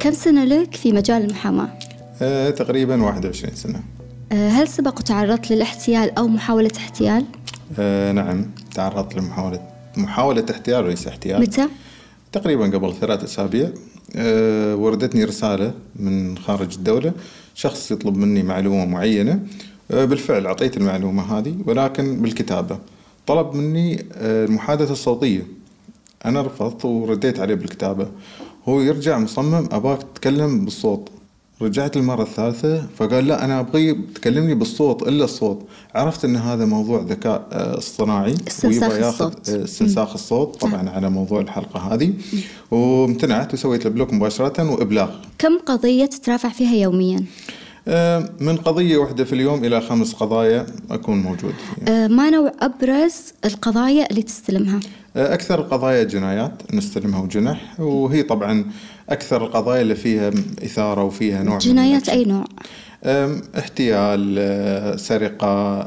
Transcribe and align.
كم 0.00 0.12
سنة 0.12 0.44
لك 0.44 0.74
في 0.74 0.92
مجال 0.92 1.22
المحاماة؟ 1.24 1.68
آه، 2.22 2.50
تقريبا 2.50 3.02
21 3.02 3.54
سنة 3.54 3.82
آه، 4.32 4.48
هل 4.48 4.68
سبق 4.68 4.98
وتعرضت 4.98 5.50
للاحتيال 5.50 6.18
أو 6.18 6.28
محاولة 6.28 6.70
احتيال؟ 6.76 7.24
آه، 7.78 8.12
نعم 8.12 8.50
تعرضت 8.74 9.14
لمحاولة 9.14 9.60
محاولة 9.96 10.44
احتيال 10.50 10.84
وليس 10.84 11.06
احتيال 11.06 11.40
متى؟ 11.40 11.68
تقريبا 12.32 12.64
قبل 12.64 12.94
ثلاث 13.00 13.24
أسابيع 13.24 13.70
آه، 14.16 14.76
وردتني 14.76 15.24
رسالة 15.24 15.74
من 15.96 16.38
خارج 16.38 16.74
الدولة 16.74 17.12
شخص 17.54 17.90
يطلب 17.90 18.16
مني 18.16 18.42
معلومة 18.42 18.84
معينة 18.84 19.40
آه، 19.90 20.04
بالفعل 20.04 20.46
أعطيت 20.46 20.76
المعلومة 20.76 21.38
هذه 21.38 21.56
ولكن 21.66 22.22
بالكتابة 22.22 22.78
طلب 23.26 23.54
مني 23.54 24.06
آه، 24.12 24.44
المحادثة 24.44 24.92
الصوتية 24.92 25.46
أنا 26.24 26.40
رفضت 26.42 26.84
ورديت 26.84 27.40
عليه 27.40 27.54
بالكتابة. 27.54 28.06
هو 28.68 28.80
يرجع 28.80 29.18
مصمم 29.18 29.68
أباك 29.72 30.02
تتكلم 30.02 30.64
بالصوت. 30.64 31.08
رجعت 31.62 31.96
المرة 31.96 32.22
الثالثة 32.22 32.86
فقال 32.96 33.26
لا 33.26 33.44
أنا 33.44 33.60
أبغي 33.60 33.92
تكلمني 34.14 34.54
بالصوت 34.54 35.02
إلا 35.02 35.24
الصوت. 35.24 35.66
عرفت 35.94 36.24
أن 36.24 36.36
هذا 36.36 36.64
موضوع 36.64 37.00
ذكاء 37.00 37.46
آه، 37.52 37.78
اصطناعي 37.78 38.34
استنساخ 38.48 38.88
ويبغى 38.88 39.06
ياخذ 39.06 39.26
الصوت. 39.26 39.48
آه، 39.48 39.64
استنساخ 39.64 40.12
الصوت. 40.12 40.56
طبعا 40.56 40.90
على 40.90 41.10
موضوع 41.10 41.40
الحلقة 41.40 41.94
هذه. 41.94 42.12
وامتنعت 42.70 43.54
وسويت 43.54 43.84
له 43.84 43.90
بلوك 43.90 44.12
مباشرة 44.12 44.70
وإبلاغ. 44.70 45.10
كم 45.38 45.58
قضية 45.58 46.06
تترافع 46.06 46.48
فيها 46.48 46.74
يوميا؟ 46.74 47.24
آه، 47.90 48.28
من 48.40 48.56
قضية 48.56 48.96
واحدة 48.96 49.24
في 49.24 49.32
اليوم 49.32 49.64
إلى 49.64 49.80
خمس 49.80 50.12
قضايا 50.12 50.66
أكون 50.90 51.22
موجود 51.22 51.54
فيها. 51.54 52.04
آه، 52.04 52.08
ما 52.08 52.30
نوع 52.30 52.52
أبرز 52.60 53.14
القضايا 53.44 54.10
اللي 54.10 54.22
تستلمها؟ 54.22 54.80
آه، 55.16 55.34
أكثر 55.34 55.58
القضايا 55.58 56.04
جنايات 56.04 56.52
نستلمها 56.74 57.20
وجنح 57.22 57.80
وهي 57.80 58.22
طبعا 58.22 58.64
أكثر 59.08 59.44
القضايا 59.44 59.82
اللي 59.82 59.94
فيها 59.94 60.30
إثارة 60.64 61.04
وفيها 61.04 61.42
نوع 61.42 61.58
جنايات. 61.58 62.08
أي 62.08 62.24
نوع؟ 62.24 62.44
احتيال 63.58 65.00
سرقة 65.00 65.82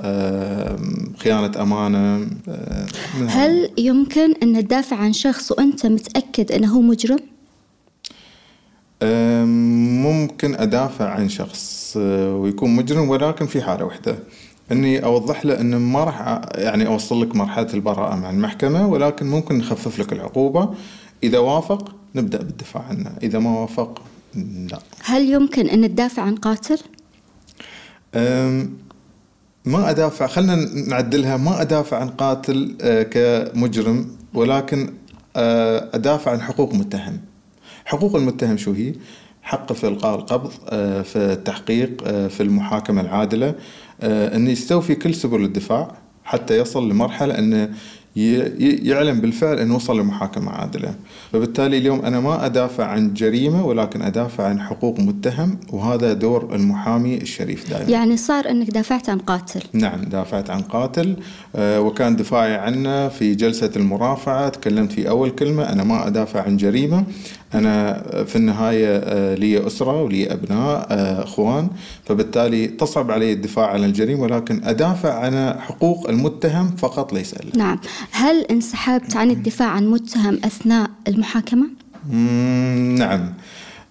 خيانة 1.18 1.62
أمانة. 1.62 2.28
هل 3.28 3.70
يمكن 3.78 4.34
أن 4.44 4.66
تدافع 4.66 4.96
عن 4.96 5.14
شخص 5.14 5.52
وأنت 5.52 5.86
متأكد 5.86 6.52
أنه 6.52 6.82
مجرم؟ 6.82 7.20
ممكن 10.04 10.56
أدافع 10.56 11.10
عن 11.10 11.30
شخص 11.30 11.94
آه، 11.98 12.36
ويكون 12.36 12.76
مجرم 12.76 13.10
ولكن 13.10 13.46
في 13.46 13.62
حالة 13.62 13.86
واحدة 13.86 14.16
إني 14.72 15.06
أوضح 15.06 15.46
له 15.46 15.62
إنه 15.62 15.78
ما 15.78 16.04
راح 16.04 16.42
يعني 16.56 16.88
أوصل 16.88 17.22
لك 17.22 17.36
مرحلة 17.36 17.74
البراءة 17.74 18.16
مع 18.16 18.30
المحكمة 18.30 18.88
ولكن 18.88 19.26
ممكن 19.26 19.58
نخفف 19.58 20.00
لك 20.00 20.14
العقوبة. 20.14 20.70
إذا 21.24 21.40
وافق 21.40 21.96
نبدأ 22.16 22.38
بالدفاع 22.38 22.84
عنه. 22.84 23.12
إذا 23.24 23.40
ما 23.40 23.60
وافق 23.60 24.02
لا. 24.72 24.80
هل 25.04 25.30
يمكن 25.30 25.70
أن 25.70 25.82
تدافع 25.82 26.22
عن 26.22 26.36
قاتل؟ 26.36 26.80
ما 29.66 29.90
أدافع 29.90 30.28
خلينا 30.28 30.56
نعدلها. 30.88 31.38
ما 31.38 31.62
أدافع 31.62 31.98
عن 31.98 32.10
قاتل 32.10 32.78
آه، 32.82 33.04
كمجرم 33.04 34.08
ولكن 34.34 34.94
آه، 35.36 35.90
أدافع 35.94 36.32
عن 36.32 36.42
حقوق 36.42 36.74
متهم. 36.74 37.33
حقوق 37.86 38.16
المتهم 38.16 38.58
شو 38.58 38.72
هي؟ 38.72 38.94
حقه 39.44 39.76
في 39.76 39.88
القاء 39.88 40.16
القبض 40.16 40.52
آه، 40.70 41.02
في 41.02 41.16
التحقيق 41.16 42.04
آه، 42.06 42.28
في 42.28 42.44
المحاكمة 42.44 43.02
العادلة 43.02 43.56
آه، 44.02 44.36
انه 44.36 44.50
يستوفي 44.50 44.96
كل 44.96 45.16
سبل 45.16 45.44
الدفاع 45.44 45.96
حتى 46.24 46.58
يصل 46.58 46.90
لمرحلة 46.90 47.40
إنه 47.40 47.70
يعلم 48.16 49.22
بالفعل 49.22 49.60
إنه 49.60 49.76
وصل 49.76 50.00
لمحاكمة 50.00 50.52
عادلة. 50.52 50.96
فبالتالي 51.32 51.78
اليوم 51.78 52.00
أنا 52.00 52.20
ما 52.20 52.46
أدافع 52.46 52.86
عن 52.86 53.14
جريمة 53.14 53.66
ولكن 53.66 54.02
أدافع 54.02 54.44
عن 54.44 54.62
حقوق 54.62 55.00
متهم 55.00 55.60
وهذا 55.70 56.14
دور 56.14 56.56
المحامي 56.56 57.18
الشريف 57.18 57.70
دائما. 57.70 57.90
يعني 57.90 58.18
صار 58.18 58.50
أنك 58.50 58.70
دافعت 58.70 59.10
عن 59.10 59.18
قاتل. 59.18 59.62
نعم 59.74 60.02
دافعت 60.02 60.50
عن 60.50 60.62
قاتل 60.62 61.16
وكان 61.58 62.16
دفاعي 62.16 62.56
عنه 62.56 63.08
في 63.08 63.36
جلسة 63.36 63.72
المرافعة 63.76 64.50
تكلمت 64.50 64.92
في 64.92 65.10
أول 65.10 65.30
كلمة 65.30 65.72
أنا 65.72 65.84
ما 65.84 66.08
أدافع 66.08 66.42
عن 66.42 66.58
جريمة. 66.58 67.04
أنا 67.56 68.04
في 68.28 68.36
النهاية 68.36 68.98
آه، 68.98 69.36
لي 69.36 69.68
أسرة 69.68 70.02
ولي 70.04 70.34
أبناء 70.34 70.88
آه، 70.92 71.24
أخوان. 71.24 71.70
فبالتالي 72.06 72.68
تصعب 72.68 73.12
علي 73.12 73.34
الدفاع 73.34 73.68
عن 73.68 73.84
الجريمة 73.84 74.22
ولكن 74.22 74.62
أدافع 74.64 75.14
عن 75.14 75.60
حقوق 75.60 76.10
المتهم 76.10 76.76
فقط 76.76 77.14
ليس 77.14 77.34
إلا. 77.34 77.58
نعم. 77.58 77.80
هل 78.12 78.42
انسحبت 78.42 79.16
عن 79.16 79.32
الدفاع 79.32 79.70
عن 79.70 79.88
متهم 79.88 80.40
أثناء 80.44 80.90
المحاكمة؟ 81.08 81.68
نعم. 82.98 83.34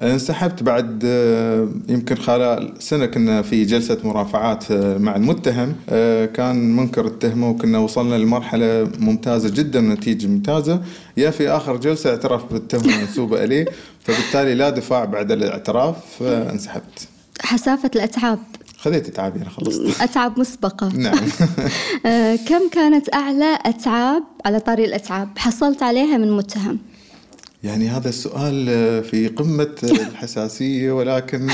انسحبت 0.02 0.62
بعد 0.62 1.02
آه، 1.04 1.68
يمكن 1.88 2.14
خلال 2.16 2.74
سنة 2.78 3.06
كنا 3.06 3.42
في 3.42 3.64
جلسة 3.64 3.98
مرافعات 4.04 4.70
آه، 4.70 4.98
مع 4.98 5.16
المتهم. 5.16 5.74
آه، 5.88 6.26
كان 6.26 6.76
منكر 6.76 7.06
التهمة 7.06 7.50
وكنا 7.50 7.78
وصلنا 7.78 8.14
لمرحلة 8.14 8.90
ممتازة 8.98 9.48
جدا 9.50 9.80
نتيجة 9.80 10.26
ممتازة. 10.26 10.80
يا 11.16 11.30
في 11.30 11.48
آخر 11.48 11.76
جلسة 11.76 12.10
اعترف 12.10 12.52
بالتهمة 12.52 12.94
المنسوبة 12.96 13.36
إليه 13.44 13.64
فبالتالي 14.04 14.54
لا 14.54 14.70
دفاع 14.70 15.04
بعد 15.04 15.32
الاعتراف 15.32 15.96
فانسحبت. 16.20 17.08
حسافة 17.40 17.90
الأتعاب. 17.96 18.38
خذيت 18.78 19.06
تعابي 19.10 19.38
أنا 19.42 19.48
خلصت. 19.50 20.00
أتعاب 20.02 20.38
مسبقة. 20.40 20.88
نعم. 20.96 21.18
آه، 22.06 22.36
كم 22.36 22.68
كانت 22.72 23.14
أعلى 23.14 23.58
أتعاب 23.66 24.22
على 24.46 24.60
طاري 24.60 24.84
الأتعاب؟ 24.84 25.28
حصلت 25.38 25.82
عليها 25.82 26.16
من 26.18 26.32
متهم؟ 26.36 26.78
يعني 27.64 27.88
هذا 27.88 28.08
السؤال 28.08 28.66
في 29.04 29.28
قمة 29.28 29.74
الحساسية 29.82 30.92
ولكن 30.92 31.48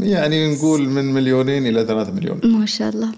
يعني 0.00 0.54
نقول 0.54 0.88
من 0.88 1.04
مليونين 1.04 1.66
إلى 1.66 1.86
ثلاثة 1.86 2.12
مليون. 2.12 2.40
ما 2.44 2.66
شاء 2.66 2.88
الله. 2.88 3.12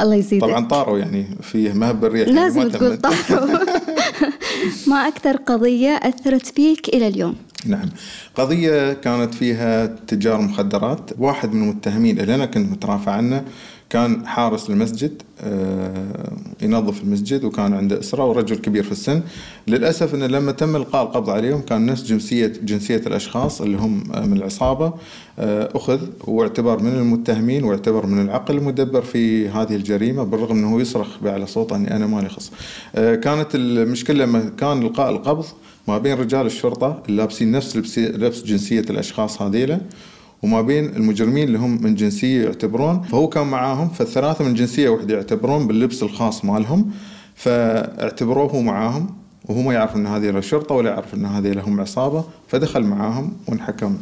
الله 0.00 0.14
يزيدك. 0.14 0.44
طبعا 0.44 0.68
طاروا 0.68 0.98
يعني 0.98 1.26
فيه 1.42 1.72
مهب 1.72 2.04
الريح 2.04 2.28
يعني 2.28 2.40
لازم 2.40 2.68
تقول. 2.68 2.96
طاروا. 2.96 3.58
ما 4.90 5.08
أكثر 5.08 5.36
قضية 5.36 5.90
أثرت 5.90 6.46
فيك 6.46 6.88
إلى 6.88 7.08
اليوم؟ 7.08 7.36
نعم. 7.66 7.88
قضية 8.34 8.92
كانت 8.92 9.34
فيها 9.34 9.86
تجار 9.86 10.40
مخدرات. 10.40 11.10
واحد 11.18 11.54
من 11.54 11.62
المتهمين 11.62 12.20
اللي 12.20 12.34
أنا 12.34 12.46
كنت 12.46 12.72
مترافع 12.72 13.12
عنه 13.12 13.44
كان 13.90 14.26
حارس 14.26 14.70
المسجد 14.70 15.22
آه، 15.40 16.32
ينظف 16.62 17.02
المسجد 17.02 17.44
وكان 17.44 17.74
عنده 17.74 18.00
أسرة 18.00 18.24
ورجل 18.24 18.56
كبير 18.56 18.82
في 18.82 18.92
السن. 18.92 19.22
للأسف 19.68 20.14
أنه 20.14 20.26
لما 20.26 20.52
تم 20.52 20.76
إلقاء 20.76 21.02
القبض 21.02 21.30
عليهم 21.30 21.60
كان 21.60 21.86
نفس 21.86 22.02
جنسية 22.02 22.52
جنسية 22.62 22.96
الأشخاص 23.06 23.60
اللي 23.60 23.78
هم 23.78 24.12
آه، 24.14 24.26
من 24.26 24.36
العصابة 24.36 24.92
آه، 25.38 25.68
أخذ 25.74 26.00
واعتبر 26.24 26.82
من 26.82 26.92
المتهمين 26.92 27.64
واعتبر 27.64 28.06
من 28.06 28.22
العقل 28.22 28.56
المدبر 28.56 29.02
في 29.02 29.48
هذه 29.48 29.76
الجريمة 29.76 30.22
بالرغم 30.22 30.56
أنه 30.58 30.80
يصرخ 30.80 31.18
بأعلى 31.22 31.46
صوته 31.46 31.76
أني 31.76 31.96
أنا 31.96 32.06
مالي 32.06 32.28
خص. 32.28 32.52
كانت 32.94 33.54
المشكلة 33.54 34.24
لما 34.24 34.50
كان 34.58 34.82
إلقاء 34.82 35.10
القبض 35.10 35.44
ما 35.90 35.98
بين 35.98 36.18
رجال 36.18 36.46
الشرطة 36.46 37.02
اللي 37.08 37.16
لابسين 37.22 37.50
نفس 37.52 37.76
لبسي- 37.76 38.08
لبس 38.08 38.42
جنسية 38.42 38.80
الأشخاص 38.80 39.42
هذيلا 39.42 39.80
وما 40.42 40.62
بين 40.62 40.84
المجرمين 40.96 41.48
اللي 41.48 41.58
هم 41.58 41.82
من 41.82 41.94
جنسية 41.94 42.44
يعتبرون. 42.44 43.02
فهو 43.02 43.28
كان 43.28 43.46
معاهم 43.46 43.88
فالثلاثة 43.88 44.44
من 44.44 44.54
جنسية 44.54 44.88
واحدة 44.88 45.14
يعتبرون 45.14 45.66
باللبس 45.66 46.02
الخاص 46.02 46.44
مالهم 46.44 46.90
فاعتبروه 47.34 48.50
هو 48.50 48.60
معاهم 48.60 49.06
وهو 49.44 49.62
ما 49.62 49.74
يعرف 49.74 49.96
إن 49.96 50.06
هذه 50.06 50.30
الشرطة 50.30 50.74
ولا 50.74 50.90
يعرف 50.90 51.14
إن 51.14 51.26
هذه 51.26 51.52
لهم 51.52 51.80
عصابة. 51.80 52.24
فدخل 52.48 52.82
معاهم 52.82 53.32
وانحكم 53.48 53.96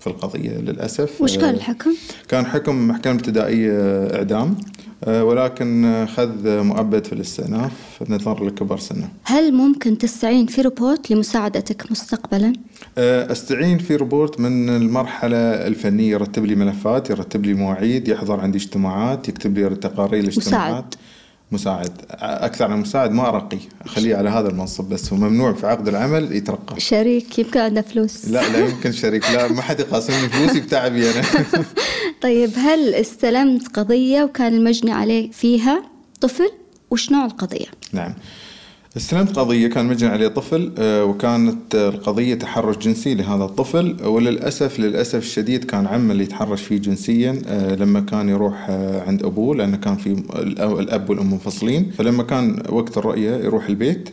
في 0.00 0.06
القضية 0.06 0.50
للأسف. 0.50 1.20
وش 1.22 1.36
كان 1.36 1.44
آه، 1.44 1.50
الحكم؟ 1.50 1.90
كان 2.28 2.46
حكم 2.46 2.88
محكمة 2.88 3.12
ابتدائية 3.14 3.72
إعدام. 4.16 4.46
آه، 4.48 4.79
ولكن 5.06 6.06
خذ 6.16 6.62
مؤبد 6.62 7.04
في 7.04 7.12
الاستئناف 7.12 8.02
نظرا 8.08 8.44
لكبر 8.44 8.78
سنة 8.78 9.08
هل 9.24 9.52
ممكن 9.54 9.98
تستعين 9.98 10.46
في 10.46 10.62
روبوت 10.62 11.10
لمساعدتك 11.10 11.90
مستقبلا؟ 11.90 12.52
آه، 12.98 13.32
استعين 13.32 13.78
في 13.78 13.96
روبوت 13.96 14.40
من 14.40 14.68
المرحلة 14.68 15.36
الفنية 15.36 16.10
يرتب 16.10 16.44
لي 16.44 16.54
ملفات 16.54 17.10
يرتب 17.10 17.46
لي 17.46 17.54
مواعيد 17.54 18.08
يحضر 18.08 18.40
عندي 18.40 18.58
اجتماعات 18.58 19.28
يكتب 19.28 19.58
لي 19.58 19.76
تقارير 19.76 20.20
الاجتماعات 20.22 20.84
مساعد. 20.84 20.94
مساعد 21.52 21.92
أكثر 22.20 22.72
عن 22.72 22.80
مساعد 22.80 23.10
ما 23.10 23.28
ارقي 23.28 23.58
أخليه 23.84 24.16
على 24.16 24.30
هذا 24.30 24.48
المنصب 24.48 24.84
بس 24.84 25.12
هو 25.12 25.18
ممنوع 25.18 25.52
في 25.52 25.66
عقد 25.66 25.88
العمل 25.88 26.32
يترقى. 26.32 26.80
شريك 26.80 27.38
يمكن 27.38 27.60
عنده 27.60 27.82
فلوس. 27.82 28.28
لا 28.28 28.48
لا 28.48 28.58
يمكن 28.58 28.92
شريك 28.92 29.30
لا 29.30 29.48
ما 29.52 29.62
حد 29.62 29.80
يقاسمني 29.80 30.28
فلوسي 30.28 30.60
بتعبي 30.60 31.10
أنا. 31.10 31.22
طيب 32.22 32.50
هل 32.56 32.94
استلمت 32.94 33.76
قضية 33.76 34.22
وكان 34.22 34.54
المجني 34.54 34.92
عليه 34.92 35.30
فيها 35.30 35.82
طفل؟ 36.20 36.50
وش 36.90 37.12
نوع 37.12 37.24
القضية؟ 37.24 37.66
نعم. 37.92 38.14
استلمت 38.96 39.38
قضية 39.38 39.66
كان 39.66 39.86
مجني 39.86 40.10
عليه 40.10 40.28
طفل 40.28 40.72
آه، 40.78 41.04
وكانت 41.04 41.74
القضية 41.74 42.34
تحرش 42.34 42.76
جنسي 42.78 43.14
لهذا 43.14 43.44
الطفل 43.44 43.96
وللأسف 44.04 44.80
للأسف 44.80 45.18
الشديد 45.18 45.64
كان 45.64 45.86
عمه 45.86 46.12
اللي 46.12 46.24
يتحرش 46.24 46.62
فيه 46.62 46.76
جنسيا 46.78 47.42
آه، 47.48 47.74
لما 47.74 48.00
كان 48.00 48.28
يروح 48.28 48.66
آه، 48.70 49.02
عند 49.02 49.24
أبوه 49.24 49.56
لأنه 49.56 49.76
كان 49.76 49.96
في 49.96 50.22
الأب 50.78 51.10
والأم 51.10 51.32
منفصلين. 51.32 51.90
فلما 51.98 52.22
كان 52.22 52.62
وقت 52.68 52.98
الرؤية 52.98 53.36
يروح 53.36 53.68
البيت 53.68 54.10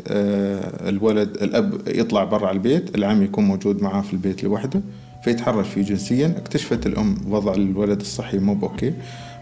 الولد 0.88 1.38
الأب 1.42 1.82
يطلع 1.88 2.24
برا 2.24 2.52
البيت 2.52 2.96
العم 2.96 3.24
يكون 3.24 3.44
موجود 3.44 3.82
معاه 3.82 4.02
في 4.02 4.14
البيت 4.14 4.44
لوحده. 4.44 4.82
فيتحرش 5.22 5.68
فيه 5.68 5.82
جنسيا. 5.82 6.34
اكتشفت 6.38 6.86
الأم 6.86 7.18
وضع 7.28 7.54
الولد 7.54 8.00
الصحي 8.00 8.38
مو 8.38 8.54
بأوكي. 8.54 8.94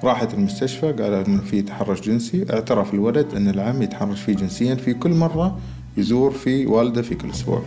راحت 0.03 0.33
المستشفى 0.33 0.91
قالوا 0.91 1.25
إنه 1.27 1.41
في 1.41 1.61
تحرش 1.61 2.01
جنسي. 2.01 2.45
اعترف 2.53 2.93
الولد 2.93 3.33
إن 3.35 3.47
العم 3.47 3.81
يتحرش 3.81 4.21
فيه 4.21 4.33
جنسيا 4.33 4.75
في 4.75 4.93
كل 4.93 5.11
مرة 5.11 5.59
يزور 5.97 6.31
في 6.31 6.65
والده 6.65 7.01
في 7.01 7.15
كل 7.15 7.29
أسبوع. 7.29 7.61